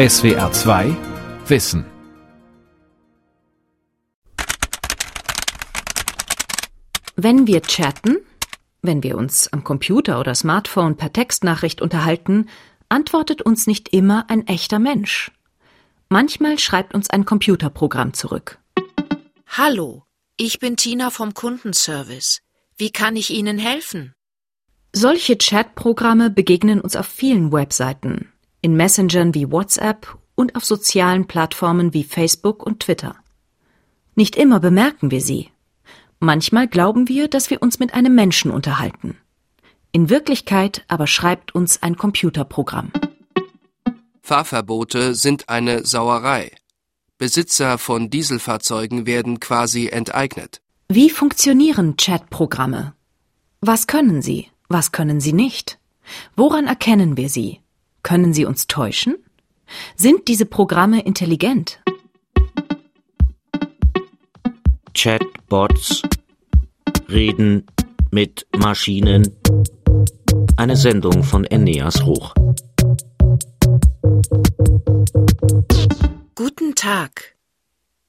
[0.00, 0.96] SWR 2
[1.48, 1.84] Wissen.
[7.16, 8.16] Wenn wir chatten,
[8.80, 12.48] wenn wir uns am Computer oder Smartphone per Textnachricht unterhalten,
[12.88, 15.32] antwortet uns nicht immer ein echter Mensch.
[16.08, 18.58] Manchmal schreibt uns ein Computerprogramm zurück.
[19.48, 20.04] Hallo,
[20.38, 22.40] ich bin Tina vom Kundenservice.
[22.78, 24.14] Wie kann ich Ihnen helfen?
[24.94, 31.92] Solche Chatprogramme begegnen uns auf vielen Webseiten, in Messengern wie WhatsApp und auf sozialen Plattformen
[31.94, 33.16] wie Facebook und Twitter.
[34.14, 35.50] Nicht immer bemerken wir sie.
[36.18, 39.16] Manchmal glauben wir, dass wir uns mit einem Menschen unterhalten.
[39.92, 42.92] In Wirklichkeit aber schreibt uns ein Computerprogramm.
[44.22, 46.52] Fahrverbote sind eine Sauerei.
[47.18, 50.60] Besitzer von Dieselfahrzeugen werden quasi enteignet.
[50.88, 52.94] Wie funktionieren Chatprogramme?
[53.60, 54.48] Was können sie?
[54.68, 55.78] Was können sie nicht?
[56.36, 57.60] Woran erkennen wir sie?
[58.02, 59.16] Können sie uns täuschen?
[59.96, 61.80] Sind diese Programme intelligent?
[64.94, 66.02] Chatbots
[67.08, 67.66] reden
[68.10, 69.30] mit Maschinen.
[70.56, 72.34] Eine Sendung von Eneas Ruch.
[76.34, 77.36] Guten Tag.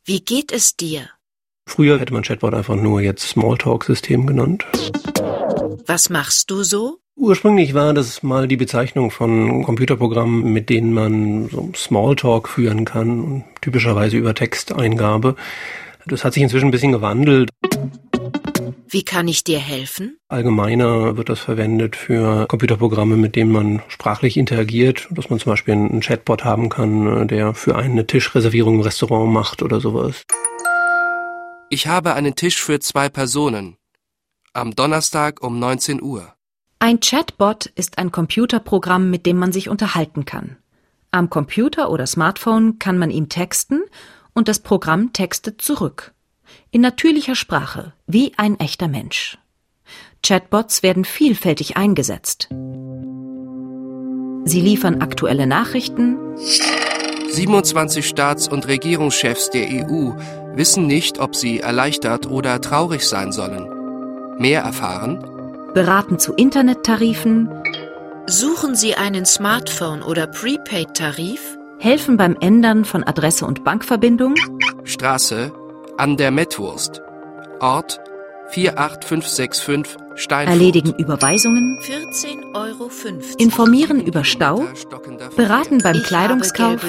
[0.03, 1.09] Wie geht es dir?
[1.67, 4.65] Früher hätte man Chatbot einfach nur jetzt Smalltalk-System genannt.
[5.85, 6.97] Was machst du so?
[7.21, 13.43] Ursprünglich war das mal die Bezeichnung von Computerprogrammen, mit denen man so Smalltalk führen kann,
[13.61, 15.35] typischerweise über Texteingabe.
[16.07, 17.51] Das hat sich inzwischen ein bisschen gewandelt.
[18.89, 20.17] Wie kann ich dir helfen?
[20.29, 25.75] Allgemeiner wird das verwendet für Computerprogramme, mit denen man sprachlich interagiert, dass man zum Beispiel
[25.75, 30.23] einen Chatbot haben kann, der für einen eine Tischreservierung im Restaurant macht oder sowas.
[31.69, 33.77] Ich habe einen Tisch für zwei Personen.
[34.53, 36.33] Am Donnerstag um 19 Uhr.
[36.83, 40.57] Ein Chatbot ist ein Computerprogramm, mit dem man sich unterhalten kann.
[41.11, 43.83] Am Computer oder Smartphone kann man ihm texten
[44.33, 46.15] und das Programm textet zurück.
[46.71, 49.37] In natürlicher Sprache, wie ein echter Mensch.
[50.23, 52.47] Chatbots werden vielfältig eingesetzt.
[54.45, 56.17] Sie liefern aktuelle Nachrichten.
[56.35, 60.13] 27 Staats- und Regierungschefs der EU
[60.55, 63.69] wissen nicht, ob sie erleichtert oder traurig sein sollen.
[64.39, 65.30] Mehr erfahren?
[65.73, 67.49] Beraten zu Internettarifen.
[68.27, 71.57] Suchen Sie einen Smartphone- oder Prepaid-Tarif?
[71.79, 74.35] Helfen beim Ändern von Adresse und Bankverbindung.
[74.83, 75.53] Straße
[75.97, 77.01] an der Mettwurst.
[77.61, 78.01] Ort
[78.49, 80.55] 48565 Steinfurt.
[80.55, 81.77] Erledigen Überweisungen.
[81.79, 82.89] 14,50 Euro.
[83.37, 84.67] Informieren über Stau.
[85.35, 86.79] Beraten beim Ich Kleidungskauf.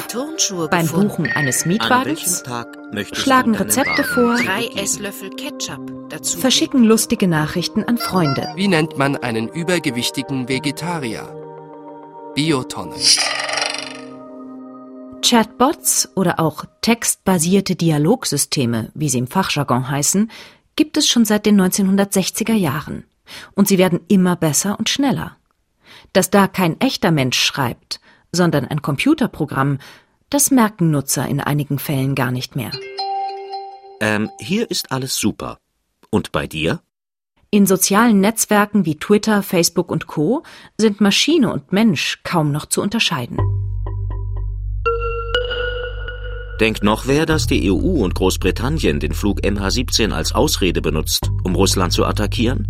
[0.71, 0.87] Beim.
[0.87, 2.43] Buchen eines Mietwagens.
[3.13, 4.37] Schlagen Rezepte vor.
[4.37, 4.79] Drei zurückgeben?
[4.79, 6.39] Esslöffel Ketchup dazu.
[6.39, 8.53] Verschicken lustige Nachrichten an Freunde.
[8.55, 11.27] Wie nennt man einen übergewichtigen Vegetarier?
[12.35, 12.95] Biotonne.
[15.23, 20.31] Chatbots oder auch textbasierte Dialogsysteme, wie sie im Fachjargon heißen,
[20.77, 23.05] gibt es schon seit den 1960er Jahren.
[23.55, 25.37] Und sie werden immer besser und schneller.
[26.13, 28.01] Dass da kein echter Mensch schreibt,
[28.33, 29.79] sondern ein Computerprogramm,
[30.31, 32.71] das merken Nutzer in einigen Fällen gar nicht mehr.
[34.01, 35.59] Ähm, hier ist alles super.
[36.11, 36.81] Und bei dir?
[37.51, 40.43] In sozialen Netzwerken wie Twitter, Facebook und Co
[40.79, 43.37] sind Maschine und Mensch kaum noch zu unterscheiden.
[46.61, 51.55] Denkt noch wer, dass die EU und Großbritannien den Flug MH17 als Ausrede benutzt, um
[51.55, 52.67] Russland zu attackieren?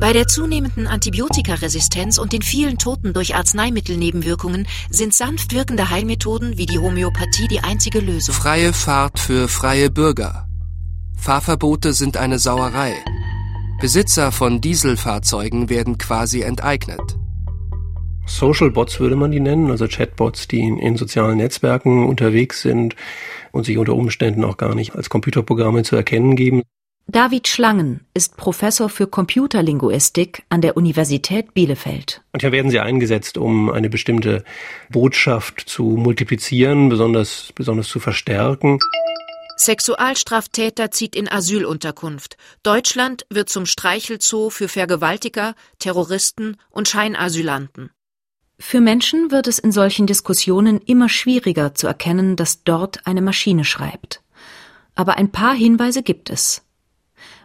[0.00, 6.66] Bei der zunehmenden Antibiotikaresistenz und den vielen Toten durch Arzneimittelnebenwirkungen sind sanft wirkende Heilmethoden wie
[6.66, 8.32] die Homöopathie die einzige Lösung.
[8.32, 10.46] Freie Fahrt für freie Bürger.
[11.16, 12.94] Fahrverbote sind eine Sauerei.
[13.80, 17.18] Besitzer von Dieselfahrzeugen werden quasi enteignet.
[18.24, 22.94] Social Bots würde man die nennen, also Chatbots, die in, in sozialen Netzwerken unterwegs sind
[23.50, 26.62] und sich unter Umständen auch gar nicht als Computerprogramme zu erkennen geben.
[27.10, 32.20] David Schlangen ist Professor für Computerlinguistik an der Universität Bielefeld.
[32.32, 34.44] Manchmal werden sie eingesetzt, um eine bestimmte
[34.90, 38.78] Botschaft zu multiplizieren, besonders, besonders zu verstärken.
[39.56, 42.36] Sexualstraftäter zieht in Asylunterkunft.
[42.62, 47.90] Deutschland wird zum Streichelzoo für Vergewaltiger, Terroristen und Scheinasylanten.
[48.58, 53.64] Für Menschen wird es in solchen Diskussionen immer schwieriger zu erkennen, dass dort eine Maschine
[53.64, 54.20] schreibt.
[54.94, 56.67] Aber ein paar Hinweise gibt es.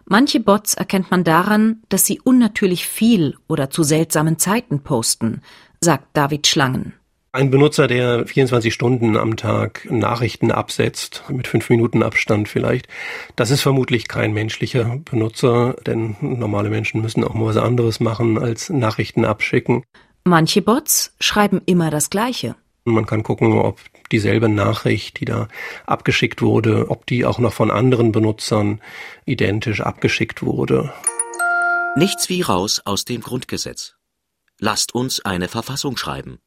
[0.06, 5.40] Manche Bots erkennt man daran, dass sie unnatürlich viel oder zu seltsamen Zeiten posten,
[5.80, 6.94] sagt David Schlangen.
[7.32, 12.86] Ein Benutzer, der 24 Stunden am Tag Nachrichten absetzt, mit fünf Minuten Abstand vielleicht,
[13.34, 18.38] das ist vermutlich kein menschlicher Benutzer, denn normale Menschen müssen auch mal was anderes machen
[18.38, 19.82] als Nachrichten abschicken.
[20.22, 22.54] Manche Bots schreiben immer das Gleiche.
[22.86, 23.80] Man kann gucken, ob
[24.12, 25.48] dieselbe Nachricht, die da
[25.86, 28.82] abgeschickt wurde, ob die auch noch von anderen Benutzern
[29.24, 30.92] identisch abgeschickt wurde.
[31.96, 33.94] Nichts wie raus aus dem Grundgesetz.
[34.58, 36.40] Lasst uns eine Verfassung schreiben.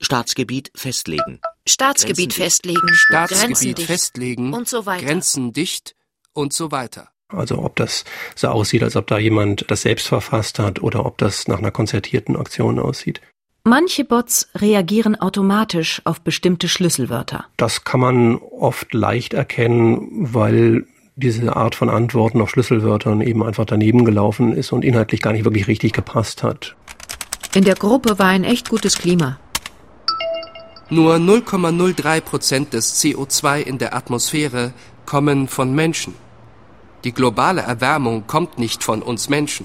[0.00, 1.40] Staatsgebiet festlegen.
[1.66, 5.04] Staatsgebiet Grenzen festlegen, Staatsgebiet Grenzen dicht festlegen, und so weiter.
[5.04, 5.96] Grenzen dicht
[6.32, 7.10] und so weiter.
[7.28, 8.04] Also ob das
[8.34, 11.70] so aussieht, als ob da jemand das selbst verfasst hat oder ob das nach einer
[11.70, 13.20] konzertierten Aktion aussieht.
[13.66, 17.46] Manche Bots reagieren automatisch auf bestimmte Schlüsselwörter.
[17.56, 20.84] Das kann man oft leicht erkennen, weil
[21.16, 25.46] diese Art von Antworten auf Schlüsselwörtern eben einfach daneben gelaufen ist und inhaltlich gar nicht
[25.46, 26.76] wirklich richtig gepasst hat.
[27.54, 29.38] In der Gruppe war ein echt gutes Klima.
[30.90, 34.74] Nur 0,03 Prozent des CO2 in der Atmosphäre
[35.06, 36.14] kommen von Menschen.
[37.04, 39.64] Die globale Erwärmung kommt nicht von uns Menschen.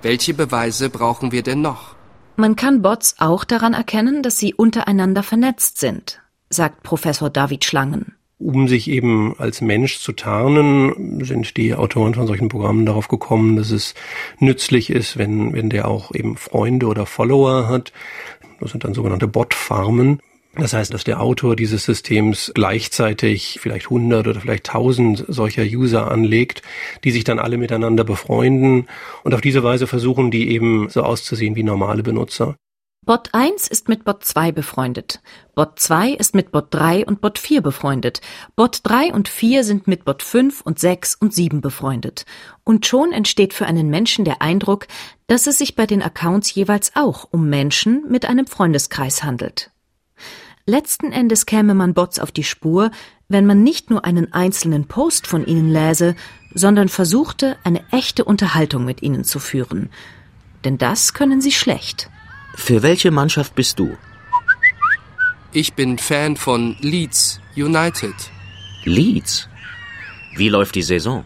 [0.00, 1.99] Welche Beweise brauchen wir denn noch?
[2.36, 8.14] Man kann Bots auch daran erkennen, dass sie untereinander vernetzt sind, sagt Professor David Schlangen.
[8.38, 13.56] Um sich eben als Mensch zu tarnen, sind die Autoren von solchen Programmen darauf gekommen,
[13.56, 13.94] dass es
[14.38, 17.92] nützlich ist, wenn, wenn der auch eben Freunde oder Follower hat.
[18.58, 20.20] Das sind dann sogenannte Bot-Farmen.
[20.54, 26.10] Das heißt, dass der Autor dieses Systems gleichzeitig vielleicht 100 oder vielleicht 1000 solcher User
[26.10, 26.62] anlegt,
[27.04, 28.88] die sich dann alle miteinander befreunden
[29.22, 32.56] und auf diese Weise versuchen, die eben so auszusehen wie normale Benutzer.
[33.06, 35.22] Bot 1 ist mit Bot 2 befreundet.
[35.54, 38.20] Bot 2 ist mit Bot 3 und Bot 4 befreundet.
[38.56, 42.26] Bot 3 und 4 sind mit Bot 5 und 6 und 7 befreundet.
[42.62, 44.86] Und schon entsteht für einen Menschen der Eindruck,
[45.28, 49.70] dass es sich bei den Accounts jeweils auch um Menschen mit einem Freundeskreis handelt.
[50.70, 52.92] Letzten Endes käme man Bots auf die Spur,
[53.28, 56.14] wenn man nicht nur einen einzelnen Post von ihnen läse,
[56.54, 59.90] sondern versuchte, eine echte Unterhaltung mit ihnen zu führen.
[60.64, 62.08] Denn das können sie schlecht.
[62.54, 63.96] Für welche Mannschaft bist du?
[65.50, 68.14] Ich bin Fan von Leeds United.
[68.84, 69.48] Leeds.
[70.36, 71.24] Wie läuft die Saison?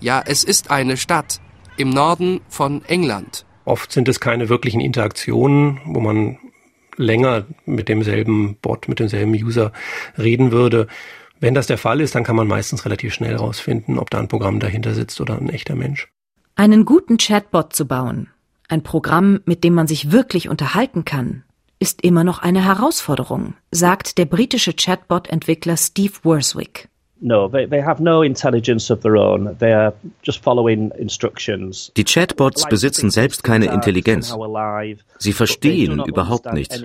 [0.00, 1.42] Ja, es ist eine Stadt
[1.76, 3.44] im Norden von England.
[3.66, 6.38] Oft sind es keine wirklichen Interaktionen, wo man
[7.00, 9.72] länger mit demselben Bot, mit demselben User
[10.18, 10.86] reden würde.
[11.40, 14.28] Wenn das der Fall ist, dann kann man meistens relativ schnell herausfinden, ob da ein
[14.28, 16.08] Programm dahinter sitzt oder ein echter Mensch.
[16.54, 18.28] Einen guten Chatbot zu bauen,
[18.68, 21.44] ein Programm, mit dem man sich wirklich unterhalten kann,
[21.78, 26.89] ist immer noch eine Herausforderung, sagt der britische Chatbot-Entwickler Steve Worswick.
[27.22, 29.56] No, they, they have no intelligence of their own.
[29.58, 31.92] They are just following instructions.
[31.96, 34.34] Die Chatbots besitzen selbst keine Intelligenz.
[35.18, 36.82] Sie verstehen überhaupt nichts.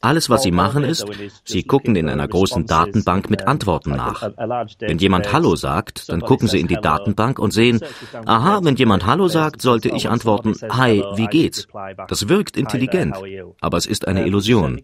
[0.00, 1.04] Alles, was sie machen, ist,
[1.44, 4.30] sie gucken in einer großen Datenbank mit Antworten nach.
[4.78, 7.80] Wenn jemand Hallo sagt, dann gucken sie in die Datenbank und sehen,
[8.24, 11.66] aha, wenn jemand Hallo sagt, sollte ich antworten, Hi, wie geht's?
[12.06, 13.16] Das wirkt intelligent,
[13.60, 14.80] aber es ist eine Illusion.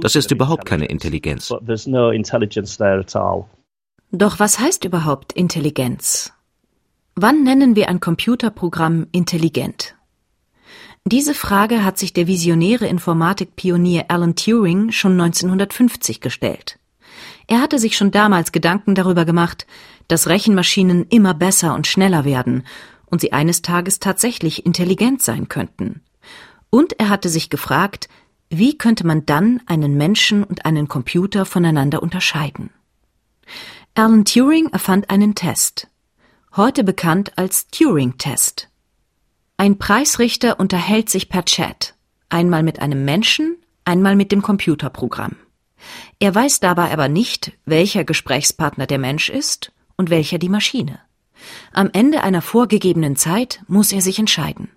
[0.00, 1.54] Das ist überhaupt keine Intelligenz.
[4.12, 6.32] Doch was heißt überhaupt Intelligenz?
[7.14, 9.94] Wann nennen wir ein Computerprogramm intelligent?
[11.04, 16.80] Diese Frage hat sich der visionäre Informatikpionier Alan Turing schon 1950 gestellt.
[17.46, 19.66] Er hatte sich schon damals Gedanken darüber gemacht,
[20.08, 22.64] dass Rechenmaschinen immer besser und schneller werden
[23.06, 26.02] und sie eines Tages tatsächlich intelligent sein könnten.
[26.68, 28.08] Und er hatte sich gefragt,
[28.48, 32.70] wie könnte man dann einen Menschen und einen Computer voneinander unterscheiden?
[33.94, 35.88] Alan Turing erfand einen Test,
[36.54, 38.68] heute bekannt als Turing-Test.
[39.56, 41.96] Ein Preisrichter unterhält sich per Chat,
[42.28, 45.34] einmal mit einem Menschen, einmal mit dem Computerprogramm.
[46.20, 51.00] Er weiß dabei aber nicht, welcher Gesprächspartner der Mensch ist und welcher die Maschine.
[51.72, 54.70] Am Ende einer vorgegebenen Zeit muss er sich entscheiden.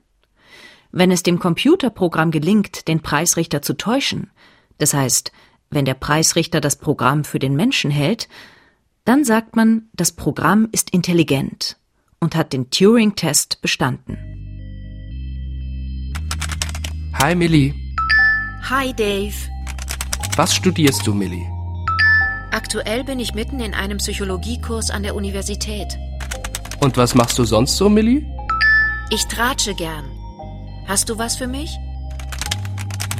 [0.91, 4.31] Wenn es dem Computerprogramm gelingt, den Preisrichter zu täuschen,
[4.79, 5.31] das heißt,
[5.69, 8.27] wenn der Preisrichter das Programm für den Menschen hält,
[9.05, 11.77] dann sagt man, das Programm ist intelligent
[12.19, 14.17] und hat den Turing-Test bestanden.
[17.13, 17.73] Hi Millie.
[18.69, 19.33] Hi Dave.
[20.37, 21.45] Was studierst du, Millie?
[22.51, 25.97] Aktuell bin ich mitten in einem Psychologiekurs an der Universität.
[26.79, 28.25] Und was machst du sonst so, Millie?
[29.09, 30.05] Ich tratsche gern.
[30.87, 31.77] Hast du was für mich?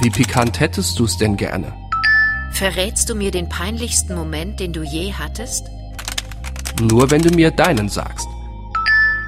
[0.01, 1.82] Wie pikant hättest du's denn gerne?
[2.53, 5.65] Verrätst du mir den peinlichsten Moment, den du je hattest?
[6.79, 8.27] Nur wenn du mir deinen sagst.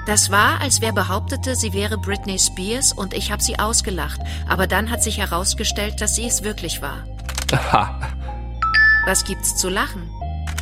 [0.05, 4.67] Das war, als wer behauptete, sie wäre Britney Spears und ich habe sie ausgelacht, aber
[4.67, 7.03] dann hat sich herausgestellt, dass sie es wirklich war.
[7.51, 7.99] Aha.
[9.07, 10.07] Was gibt's zu lachen?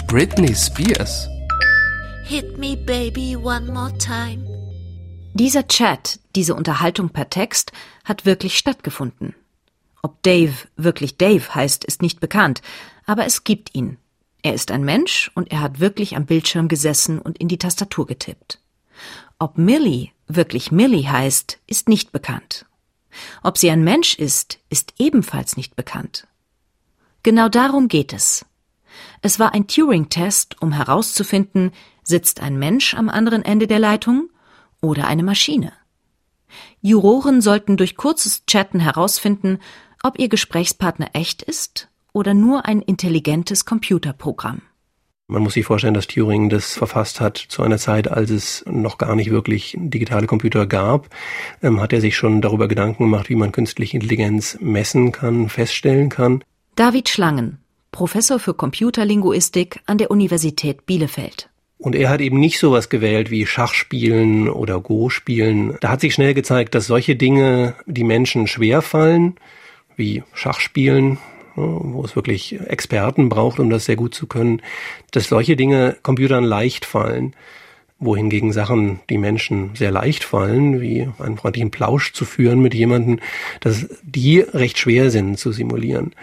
[0.08, 1.27] Britney Spears.
[2.24, 4.48] Hit me baby one more time.
[5.34, 7.74] Dieser Chat, diese Unterhaltung per Text,
[8.05, 9.36] hat wirklich stattgefunden.
[10.04, 12.62] Ob Dave wirklich Dave heißt, ist nicht bekannt,
[13.06, 13.98] aber es gibt ihn.
[14.44, 18.06] Er ist ein Mensch und er hat wirklich am Bildschirm gesessen und in die Tastatur
[18.06, 18.60] getippt.
[19.40, 22.66] Ob Millie wirklich Millie heißt, ist nicht bekannt.
[23.44, 26.28] Ob sie ein Mensch ist, ist ebenfalls nicht bekannt.
[27.24, 28.46] Genau darum geht es.
[29.22, 31.72] Es war ein Turing-Test, um herauszufinden,
[32.04, 34.30] sitzt ein Mensch am anderen Ende der Leitung
[34.82, 35.72] oder eine Maschine.
[36.82, 39.60] Juroren sollten durch kurzes Chatten herausfinden,
[40.04, 44.62] ob ihr Gesprächspartner echt ist oder nur ein intelligentes Computerprogramm.
[45.28, 48.98] Man muss sich vorstellen, dass Turing das verfasst hat zu einer Zeit, als es noch
[48.98, 51.10] gar nicht wirklich digitale Computer gab.
[51.64, 56.10] Ähm, hat er sich schon darüber Gedanken gemacht, wie man künstliche Intelligenz messen kann, feststellen
[56.10, 56.44] kann.
[56.76, 57.60] David Schlangen,
[57.92, 61.50] Professor für Computerlinguistik an der Universität Bielefeld.
[61.78, 65.78] Und er hat eben nicht sowas gewählt wie Schachspielen oder Go-Spielen.
[65.80, 69.36] Da hat sich schnell gezeigt, dass solche Dinge die Menschen schwer fallen,
[69.96, 71.18] wie Schachspielen,
[71.56, 74.62] wo es wirklich Experten braucht, um das sehr gut zu können,
[75.12, 77.36] dass solche Dinge Computern leicht fallen
[78.06, 83.20] wohingegen Sachen, die Menschen sehr leicht fallen, wie einen freundlichen Plausch zu führen mit jemandem,
[83.60, 86.14] dass die recht schwer sind zu simulieren,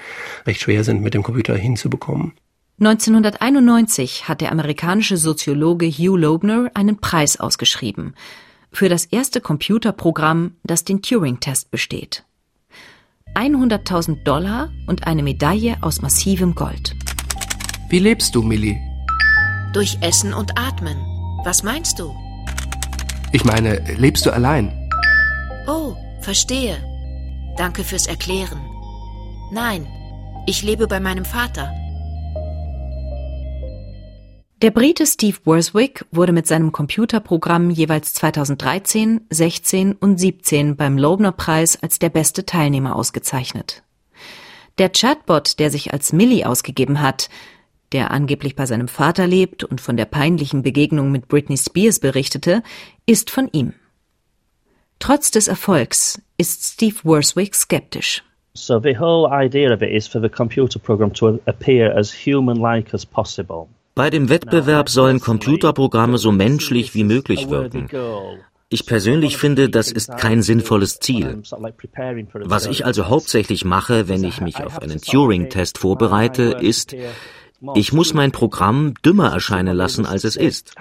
[0.46, 2.32] recht schwer sind mit dem Computer hinzubekommen.
[2.80, 8.14] 1991 hat der amerikanische Soziologe Hugh Loebner einen Preis ausgeschrieben
[8.72, 12.24] für das erste Computerprogramm, das den Turing-Test besteht.
[13.34, 16.94] 100.000 Dollar und eine Medaille aus massivem Gold.
[17.88, 18.80] Wie lebst du, Millie?
[19.72, 20.96] Durch Essen und Atmen.
[21.44, 22.14] Was meinst du?
[23.32, 24.90] Ich meine, lebst du allein?
[25.66, 26.76] Oh, verstehe.
[27.56, 28.60] Danke fürs Erklären.
[29.52, 29.86] Nein,
[30.46, 31.72] ich lebe bei meinem Vater.
[34.62, 41.82] Der Brite Steve Worswick wurde mit seinem Computerprogramm jeweils 2013, 16 und 17 beim Loebner-Preis
[41.82, 43.82] als der beste Teilnehmer ausgezeichnet.
[44.76, 47.30] Der Chatbot, der sich als Millie ausgegeben hat,
[47.92, 52.62] der angeblich bei seinem Vater lebt und von der peinlichen Begegnung mit Britney Spears berichtete,
[53.06, 53.72] ist von ihm.
[54.98, 58.22] Trotz des Erfolgs ist Steve Worswick skeptisch.
[58.52, 62.92] So the whole idea of it is for the computer program to appear as human-like
[62.92, 63.68] as possible.
[64.00, 67.86] Bei dem Wettbewerb sollen Computerprogramme so menschlich wie möglich wirken.
[68.70, 71.42] Ich persönlich finde, das ist kein sinnvolles Ziel.
[72.32, 76.96] Was ich also hauptsächlich mache, wenn ich mich auf einen Turing-Test vorbereite, ist,
[77.74, 80.72] ich muss mein Programm dümmer erscheinen lassen, als es ist.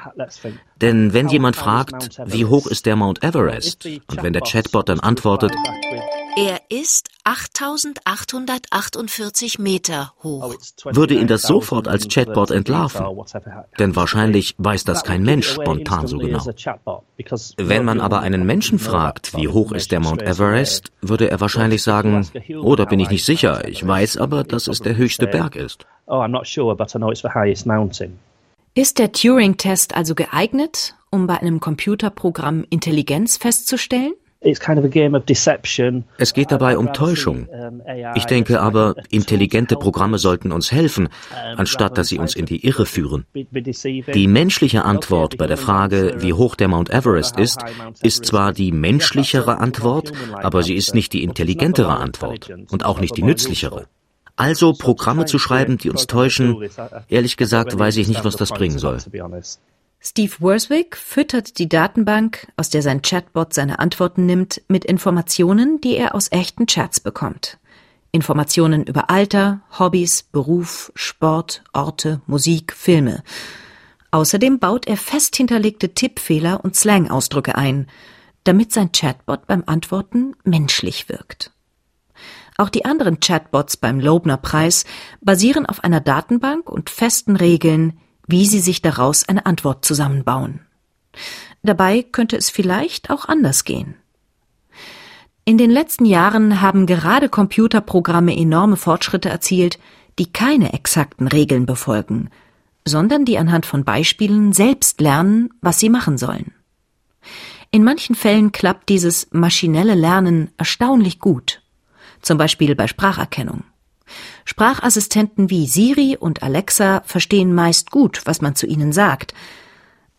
[0.79, 5.01] Denn wenn jemand fragt, wie hoch ist der Mount Everest, und wenn der Chatbot dann
[5.01, 5.51] antwortet,
[6.39, 10.55] er ist 8848 Meter hoch.
[10.86, 13.05] Würde ihn das sofort als Chatbot entlarven?
[13.77, 16.43] Denn wahrscheinlich weiß das kein Mensch spontan so genau.
[17.58, 21.84] Wenn man aber einen Menschen fragt, wie hoch ist der Mount Everest, würde er wahrscheinlich
[21.84, 22.27] sagen,
[22.62, 25.86] oh, da bin ich nicht sicher, ich weiß aber, dass es der höchste Berg ist.
[26.08, 26.25] Oh,
[28.75, 34.13] ist der Turing-Test also geeignet, um bei einem Computerprogramm Intelligenz festzustellen?
[36.17, 37.50] Es geht dabei um Täuschung.
[38.15, 41.10] Ich denke aber, intelligente Programme sollten uns helfen,
[41.58, 43.25] anstatt dass sie uns in die Irre führen.
[43.34, 47.60] Die menschliche Antwort bei der Frage, wie hoch der Mount Everest ist,
[48.01, 53.17] ist zwar die menschlichere Antwort, aber sie ist nicht die intelligentere Antwort und auch nicht
[53.17, 53.88] die nützlichere.
[54.38, 56.63] Also Programme zu schreiben, die uns täuschen,
[57.10, 59.00] ehrlich gesagt weiß ich nicht, was das bringen soll.
[60.01, 65.98] Steve Worswick füttert die Datenbank, aus der sein Chatbot seine Antworten nimmt, mit Informationen, die
[65.98, 67.58] er aus echten Chats bekommt.
[68.12, 73.24] Informationen über Alter, Hobbys, Beruf, Sport, Orte, Musik, Filme.
[74.12, 77.88] Außerdem baut er fest hinterlegte Tippfehler und Slang-Ausdrücke ein,
[78.46, 81.51] damit sein Chatbot beim Antworten menschlich wirkt.
[82.58, 84.86] Auch die anderen Chatbots beim Loebner Preis
[85.22, 90.62] basieren auf einer Datenbank und festen Regeln, wie sie sich daraus eine Antwort zusammenbauen.
[91.63, 93.95] Dabei könnte es vielleicht auch anders gehen.
[95.45, 99.79] In den letzten Jahren haben gerade Computerprogramme enorme Fortschritte erzielt,
[100.19, 102.29] die keine exakten Regeln befolgen,
[102.86, 106.53] sondern die anhand von Beispielen selbst lernen, was sie machen sollen.
[107.71, 111.63] In manchen Fällen klappt dieses maschinelle Lernen erstaunlich gut,
[112.21, 113.63] zum Beispiel bei Spracherkennung.
[114.45, 119.33] Sprachassistenten wie Siri und Alexa verstehen meist gut, was man zu ihnen sagt,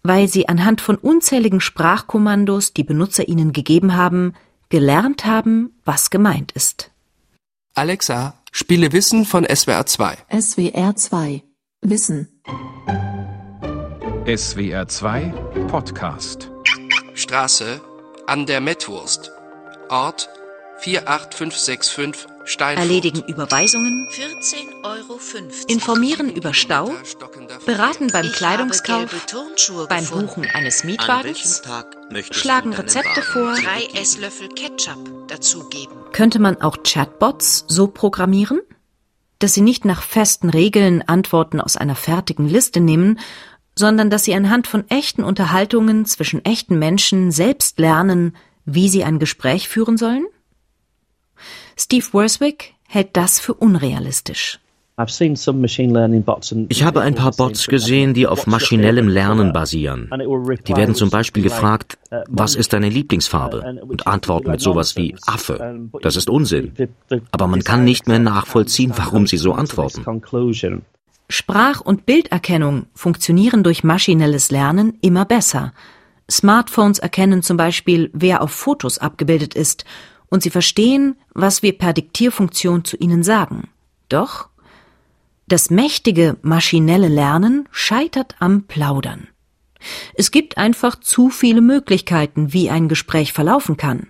[0.03, 4.35] weil sie anhand von unzähligen Sprachkommandos, die Benutzer ihnen gegeben haben,
[4.69, 6.91] gelernt haben, was gemeint ist.
[7.75, 10.17] Alexa, spiele Wissen von SWR 2.
[10.41, 11.43] SWR 2
[11.83, 12.29] Wissen.
[14.27, 15.35] SWR 2
[15.69, 16.51] Podcast.
[17.15, 17.81] Straße
[18.27, 19.33] an der Mettwurst.
[19.89, 20.29] Ort
[20.81, 22.27] 48565
[22.59, 24.09] erledigen Überweisungen,
[25.69, 26.91] informieren über Stau,
[27.67, 29.27] beraten beim Kleidungskauf,
[29.89, 31.63] beim Buchen eines Mietwagens,
[32.31, 35.97] schlagen Rezepte vor, drei Esslöffel Ketchup dazugeben.
[36.13, 38.61] Könnte man auch Chatbots so programmieren?
[39.39, 43.19] Dass sie nicht nach festen Regeln Antworten aus einer fertigen Liste nehmen,
[43.75, 49.19] sondern dass sie anhand von echten Unterhaltungen zwischen echten Menschen selbst lernen, wie sie ein
[49.19, 50.27] Gespräch führen sollen?
[51.81, 54.61] Steve Worswick hält das für unrealistisch.
[56.69, 60.11] Ich habe ein paar Bots gesehen, die auf maschinellem Lernen basieren.
[60.69, 61.97] Die werden zum Beispiel gefragt,
[62.29, 63.81] was ist deine Lieblingsfarbe?
[63.81, 65.89] Und antworten mit sowas wie Affe.
[66.03, 66.75] Das ist Unsinn.
[67.31, 70.05] Aber man kann nicht mehr nachvollziehen, warum sie so antworten.
[71.31, 75.73] Sprach- und Bilderkennung funktionieren durch maschinelles Lernen immer besser.
[76.31, 79.87] Smartphones erkennen zum Beispiel, wer auf Fotos abgebildet ist,
[80.31, 83.69] und sie verstehen, was wir per Diktierfunktion zu ihnen sagen.
[84.09, 84.49] Doch
[85.47, 89.29] das mächtige maschinelle Lernen scheitert am Plaudern.
[90.15, 94.09] Es gibt einfach zu viele Möglichkeiten, wie ein Gespräch verlaufen kann,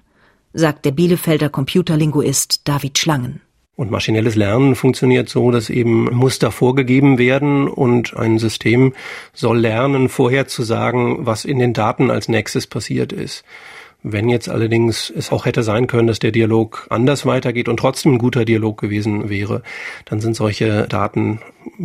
[0.53, 3.41] sagt der Bielefelder Computerlinguist David Schlangen.
[3.77, 8.93] Und maschinelles Lernen funktioniert so, dass eben Muster vorgegeben werden und ein System
[9.33, 13.43] soll lernen, vorherzusagen, was in den Daten als nächstes passiert ist.
[14.03, 18.15] Wenn jetzt allerdings es auch hätte sein können, dass der Dialog anders weitergeht und trotzdem
[18.15, 19.63] ein guter Dialog gewesen wäre,
[20.07, 21.41] dann sind solche Daten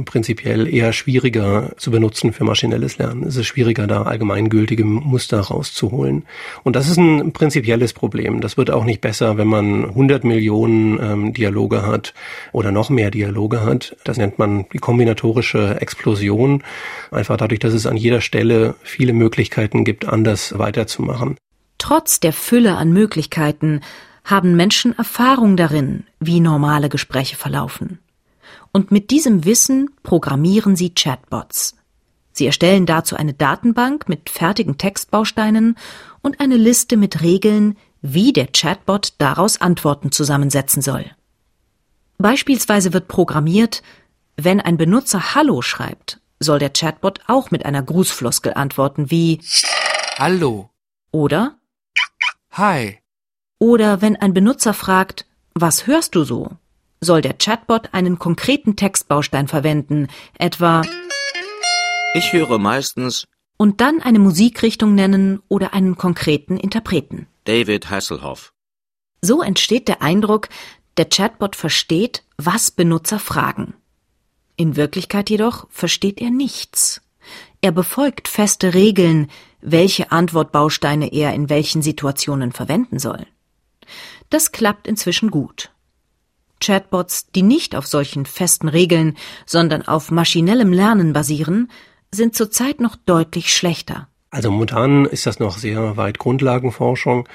[0.05, 3.23] prinzipiell eher schwieriger zu benutzen für maschinelles Lernen.
[3.23, 6.23] Es ist schwieriger, da allgemeingültige Muster rauszuholen.
[6.63, 8.39] Und das ist ein prinzipielles Problem.
[8.39, 12.13] Das wird auch nicht besser, wenn man 100 Millionen ähm, Dialoge hat
[12.53, 13.95] oder noch mehr Dialoge hat.
[14.05, 16.63] Das nennt man die kombinatorische Explosion.
[17.11, 21.35] Einfach dadurch, dass es an jeder Stelle viele Möglichkeiten gibt, anders weiterzumachen.
[21.77, 23.81] Trotz der Fülle an Möglichkeiten
[24.23, 27.99] haben Menschen Erfahrung darin, wie normale Gespräche verlaufen.
[28.71, 31.75] Und mit diesem Wissen programmieren sie Chatbots.
[32.31, 35.77] Sie erstellen dazu eine Datenbank mit fertigen Textbausteinen
[36.21, 41.05] und eine Liste mit Regeln, wie der Chatbot daraus Antworten zusammensetzen soll.
[42.17, 43.83] Beispielsweise wird programmiert,
[44.35, 49.39] wenn ein Benutzer Hallo schreibt, soll der Chatbot auch mit einer Grußfloskel antworten wie
[50.17, 50.69] Hallo
[51.11, 51.57] oder
[52.57, 52.99] Hi.
[53.59, 56.51] Oder wenn ein Benutzer fragt, was hörst du so?
[57.01, 60.07] Soll der Chatbot einen konkreten Textbaustein verwenden,
[60.39, 60.81] etwa
[62.13, 67.27] Ich höre meistens und dann eine Musikrichtung nennen oder einen konkreten Interpreten.
[67.43, 68.53] David Hasselhoff.
[69.21, 70.47] So entsteht der Eindruck,
[70.95, 73.73] der Chatbot versteht, was Benutzer fragen.
[74.55, 77.01] In Wirklichkeit jedoch versteht er nichts.
[77.59, 79.29] Er befolgt feste Regeln,
[79.65, 83.25] welche Antwortbausteine er in welchen Situationen verwenden soll.
[84.29, 85.71] Das klappt inzwischen gut.
[86.59, 91.69] Chatbots, die nicht auf solchen festen Regeln, sondern auf maschinellem Lernen basieren,
[92.11, 94.07] sind zurzeit noch deutlich schlechter.
[94.29, 97.27] Also momentan ist das noch sehr weit Grundlagenforschung.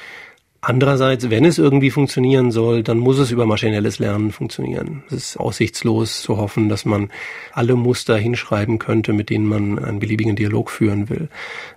[0.62, 5.02] Andererseits, wenn es irgendwie funktionieren soll, dann muss es über maschinelles Lernen funktionieren.
[5.06, 7.10] Es ist aussichtslos zu hoffen, dass man
[7.52, 11.30] alle Muster hinschreiben könnte, mit denen man einen beliebigen Dialog führen will.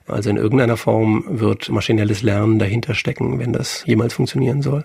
[0.05, 4.83] Also in irgendeiner Form wird maschinelles Lernen dahinter stecken, wenn das jemals funktionieren soll.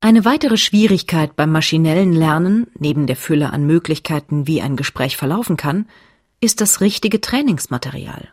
[0.00, 5.56] Eine weitere Schwierigkeit beim maschinellen Lernen, neben der Fülle an Möglichkeiten, wie ein Gespräch verlaufen
[5.56, 5.86] kann,
[6.40, 8.28] ist das richtige Trainingsmaterial.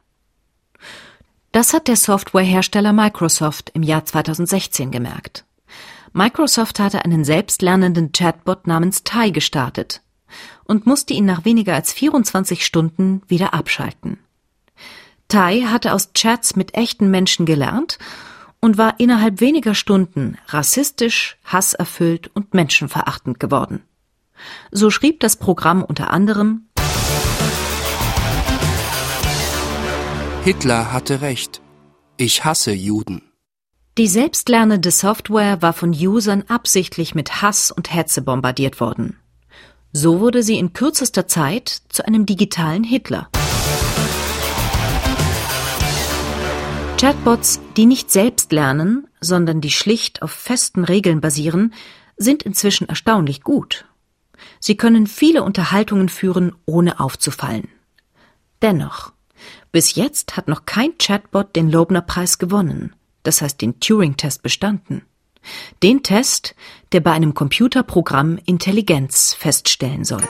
[1.53, 5.45] Das hat der Softwarehersteller Microsoft im Jahr 2016 gemerkt.
[6.11, 10.01] Microsoft hatte einen selbstlernenden Chatbot namens Tai gestartet
[10.63, 14.17] und musste ihn nach weniger als 24 Stunden wieder abschalten.
[15.27, 17.99] Tai hatte aus Chats mit echten Menschen gelernt
[18.59, 23.83] und war innerhalb weniger Stunden rassistisch, hasserfüllt und menschenverachtend geworden.
[24.71, 26.65] So schrieb das Programm unter anderem
[30.43, 31.61] Hitler hatte recht.
[32.17, 33.21] Ich hasse Juden.
[33.97, 39.17] Die selbstlernende Software war von Usern absichtlich mit Hass und Hetze bombardiert worden.
[39.93, 43.29] So wurde sie in kürzester Zeit zu einem digitalen Hitler.
[46.99, 51.73] Chatbots, die nicht selbst lernen, sondern die schlicht auf festen Regeln basieren,
[52.17, 53.85] sind inzwischen erstaunlich gut.
[54.59, 57.69] Sie können viele Unterhaltungen führen, ohne aufzufallen.
[58.61, 59.13] Dennoch,
[59.73, 65.01] bis jetzt hat noch kein Chatbot den Loebner-Preis gewonnen, das heißt den Turing-Test bestanden.
[65.81, 66.55] Den Test,
[66.93, 70.23] der bei einem Computerprogramm Intelligenz feststellen soll.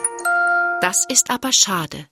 [0.82, 2.08] Das ist aber schade.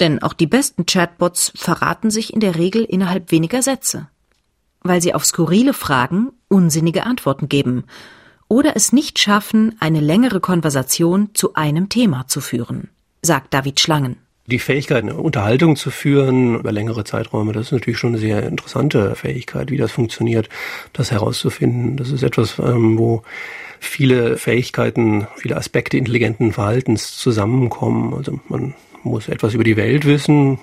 [0.00, 4.08] Denn auch die besten Chatbots verraten sich in der Regel innerhalb weniger Sätze,
[4.80, 7.84] weil sie auf skurrile Fragen unsinnige Antworten geben
[8.48, 12.88] oder es nicht schaffen, eine längere Konversation zu einem Thema zu führen,
[13.20, 14.16] sagt David Schlangen.
[14.46, 18.42] Die Fähigkeit, eine Unterhaltung zu führen über längere Zeiträume, das ist natürlich schon eine sehr
[18.42, 20.48] interessante Fähigkeit, wie das funktioniert,
[20.92, 21.96] das herauszufinden.
[21.96, 23.22] Das ist etwas, ähm, wo
[23.78, 28.14] viele Fähigkeiten, viele Aspekte intelligenten Verhaltens zusammenkommen.
[28.14, 28.74] Also man
[29.04, 30.58] muss etwas über die Welt wissen,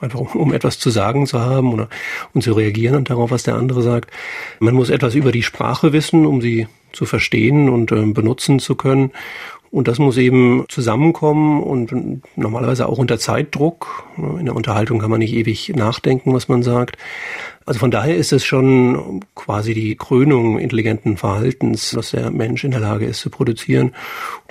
[0.00, 1.88] einfach um, etwas zu sagen zu haben oder
[2.32, 4.10] um zu reagieren und darauf, was der andere sagt.
[4.58, 8.74] Man muss etwas über die Sprache wissen, um sie zu verstehen und äh, benutzen zu
[8.74, 9.12] können.
[9.70, 14.04] Und das muss eben zusammenkommen und normalerweise auch unter Zeitdruck.
[14.16, 16.96] In der Unterhaltung kann man nicht ewig nachdenken, was man sagt.
[17.66, 22.72] Also von daher ist es schon quasi die Krönung intelligenten Verhaltens, dass der Mensch in
[22.72, 23.94] der Lage ist zu produzieren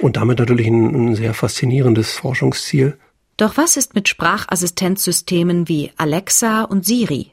[0.02, 2.98] und damit natürlich ein, ein sehr faszinierendes Forschungsziel.
[3.36, 7.32] Doch was ist mit Sprachassistenzsystemen wie Alexa und Siri?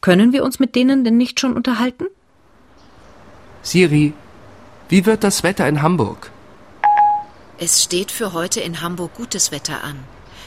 [0.00, 2.04] Können wir uns mit denen denn nicht schon unterhalten?
[3.62, 4.12] Siri,
[4.88, 6.30] wie wird das Wetter in Hamburg?
[7.62, 9.96] Es steht für heute in Hamburg gutes Wetter an.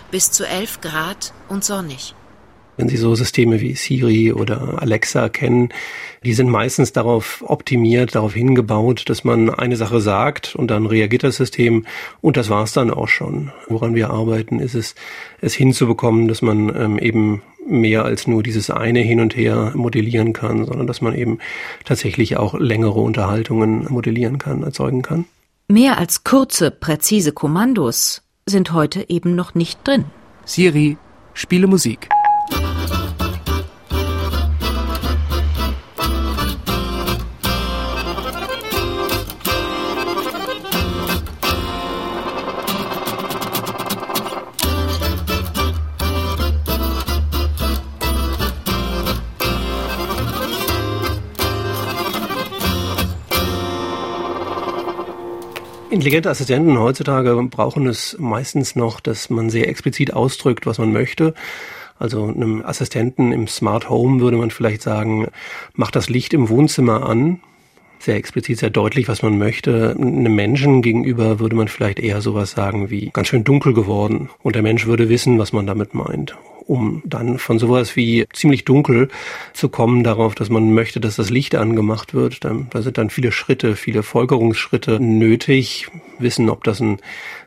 [0.10, 2.16] Bis zu 11 Grad und sonnig.
[2.76, 5.70] Wenn Sie so Systeme wie Siri oder Alexa kennen,
[6.24, 11.24] die sind meistens darauf optimiert, darauf hingebaut, dass man eine Sache sagt und dann reagiert
[11.24, 11.86] das System
[12.22, 13.52] und das war's dann auch schon.
[13.68, 14.96] Woran wir arbeiten, ist es,
[15.40, 20.34] es hinzubekommen, dass man ähm, eben mehr als nur dieses eine hin und her modellieren
[20.34, 21.38] kann, sondern dass man eben
[21.86, 25.26] tatsächlich auch längere Unterhaltungen modellieren kann, erzeugen kann.
[25.68, 30.06] Mehr als kurze, präzise Kommandos sind heute eben noch nicht drin.
[30.46, 30.98] Siri,
[31.34, 32.10] spiele Musik.
[55.94, 61.36] Intelligente Assistenten heutzutage brauchen es meistens noch, dass man sehr explizit ausdrückt, was man möchte.
[62.00, 65.28] Also einem Assistenten im Smart Home würde man vielleicht sagen,
[65.76, 67.42] mach das Licht im Wohnzimmer an.
[68.04, 69.96] Sehr explizit, sehr deutlich, was man möchte.
[69.98, 74.30] Einem Menschen gegenüber würde man vielleicht eher sowas sagen wie ganz schön dunkel geworden.
[74.42, 76.36] Und der Mensch würde wissen, was man damit meint
[76.66, 79.10] um dann von sowas wie ziemlich dunkel
[79.52, 82.46] zu kommen darauf, dass man möchte, dass das Licht angemacht wird.
[82.46, 85.88] Da, da sind dann viele Schritte, viele Folgerungsschritte nötig,
[86.20, 87.00] wissen, ob das ein,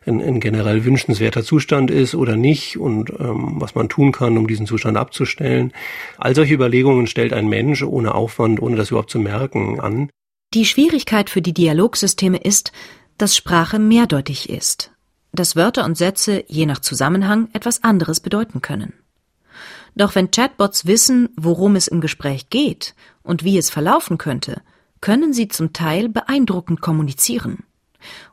[0.05, 4.47] ein, ein generell wünschenswerter Zustand ist oder nicht und ähm, was man tun kann, um
[4.47, 5.73] diesen Zustand abzustellen.
[6.19, 10.11] All solche Überlegungen stellt ein Mensch ohne Aufwand, ohne das überhaupt zu merken, an.
[10.57, 12.73] Die Schwierigkeit für die Dialogsysteme ist,
[13.19, 14.91] dass Sprache mehrdeutig ist,
[15.33, 18.95] dass Wörter und Sätze je nach Zusammenhang etwas anderes bedeuten können.
[19.97, 24.63] Doch wenn Chatbots wissen, worum es im Gespräch geht und wie es verlaufen könnte,
[25.03, 27.65] können sie zum Teil beeindruckend kommunizieren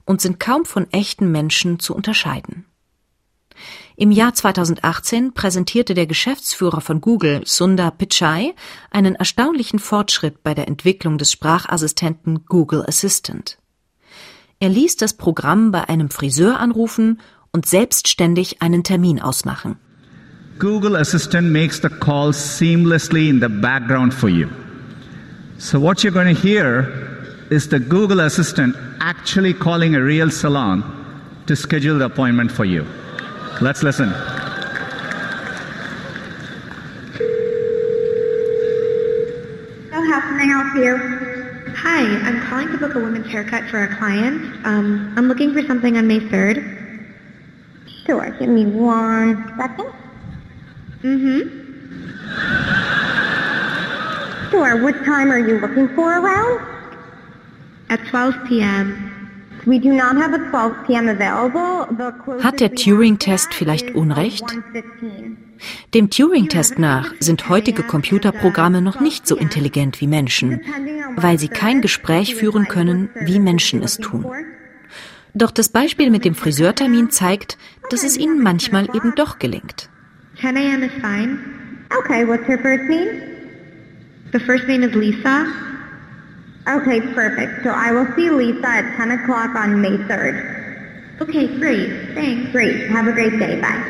[0.06, 2.64] und sind kaum von echten Menschen zu unterscheiden.
[3.95, 8.56] Im Jahr 2018 präsentierte der Geschäftsführer von Google, Sundar Pichai,
[8.89, 13.60] einen erstaunlichen Fortschritt bei der Entwicklung des Sprachassistenten Google Assistant.
[14.60, 19.77] Er ließ das Programm bei einem Friseur anrufen und selbstständig einen Termin ausmachen.
[20.58, 24.47] Google Assistant makes the call seamlessly in the background for you.
[25.58, 26.88] So, what you're going to hear
[27.49, 30.84] is the Google Assistant actually calling a real salon
[31.45, 32.86] to schedule the appointment for you.
[33.62, 34.10] Let's listen.
[40.13, 41.74] how can I help you?
[41.76, 44.63] Hi, I'm calling to book a women's haircut for a client.
[44.66, 47.16] Um, I'm looking for something on May 3rd.
[48.06, 49.92] Sure, give me one second.
[51.02, 51.63] Mm-hmm.
[54.52, 54.84] Sure.
[54.84, 56.62] What time are you looking for around?
[57.89, 59.12] At 12 p.m.
[62.43, 64.43] Hat der Turing-Test vielleicht Unrecht?
[65.93, 70.62] Dem Turing-Test nach sind heutige Computerprogramme noch nicht so intelligent wie Menschen,
[71.15, 74.26] weil sie kein Gespräch führen können, wie Menschen es tun.
[75.34, 77.58] Doch das Beispiel mit dem Friseurtermin zeigt,
[77.89, 79.89] dass es ihnen manchmal eben doch gelingt.
[80.41, 80.84] 10 a.m.
[80.84, 81.39] is fine.
[81.97, 83.21] Okay, what's her first name?
[84.32, 85.45] The first name is Lisa.
[86.65, 87.63] Okay, perfect.
[87.63, 91.21] So I will see Lisa at 10 o'clock on May 3rd.
[91.21, 92.15] Okay, great.
[92.15, 92.52] Thanks.
[92.52, 92.89] Great.
[92.89, 93.60] Have a great day.
[93.60, 93.84] Bye.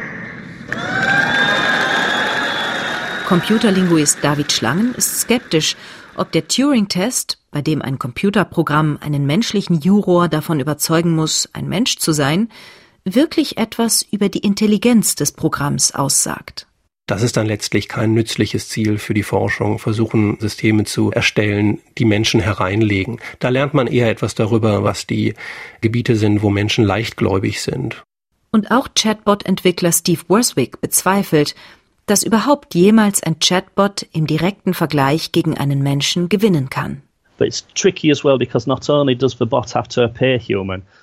[3.27, 5.75] Computerlinguist David Schlangen ist skeptisch,
[6.15, 11.97] ob der Turing-Test, bei dem ein Computerprogramm einen menschlichen Juror davon überzeugen muss, ein Mensch
[11.97, 12.49] zu sein,
[13.05, 16.67] wirklich etwas über die Intelligenz des Programms aussagt.
[17.13, 22.05] Das ist dann letztlich kein nützliches Ziel für die Forschung, versuchen Systeme zu erstellen, die
[22.05, 23.19] Menschen hereinlegen.
[23.37, 25.35] Da lernt man eher etwas darüber, was die
[25.81, 28.01] Gebiete sind, wo Menschen leichtgläubig sind.
[28.49, 31.53] Und auch Chatbot-Entwickler Steve Worswick bezweifelt,
[32.07, 37.03] dass überhaupt jemals ein Chatbot im direkten Vergleich gegen einen Menschen gewinnen kann.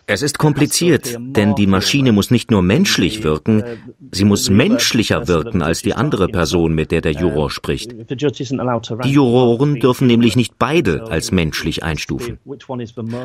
[0.07, 3.65] Es ist kompliziert, denn die Maschine muss nicht nur menschlich wirken,
[4.13, 7.93] sie muss menschlicher wirken als die andere Person, mit der der Juror spricht.
[7.93, 12.39] Die Juroren dürfen nämlich nicht beide als menschlich einstufen.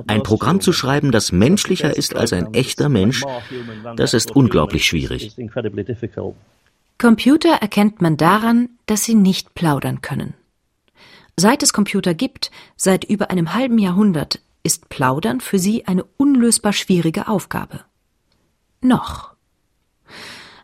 [0.07, 3.23] Ein Programm zu schreiben, das menschlicher ist als ein echter Mensch,
[3.95, 5.35] das ist unglaublich schwierig.
[6.97, 10.33] Computer erkennt man daran, dass sie nicht plaudern können.
[11.37, 16.73] Seit es Computer gibt, seit über einem halben Jahrhundert, ist Plaudern für sie eine unlösbar
[16.73, 17.81] schwierige Aufgabe.
[18.81, 19.33] Noch.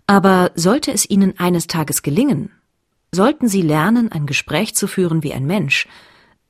[0.08, 2.52] Aber sollte es ihnen eines Tages gelingen,
[3.12, 5.88] sollten sie lernen, ein Gespräch zu führen wie ein Mensch,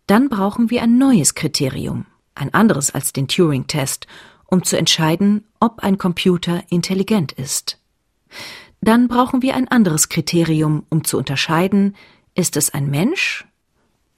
[0.06, 2.06] dann brauchen wir ein neues Kriterium,
[2.36, 4.06] ein anderes als den Turing-Test,
[4.46, 7.80] um zu entscheiden, ob ein Computer intelligent ist.
[8.82, 11.96] Dann brauchen wir ein anderes Kriterium, um zu unterscheiden,
[12.36, 13.46] ist es ein Mensch